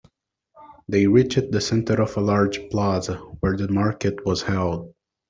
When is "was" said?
4.25-4.41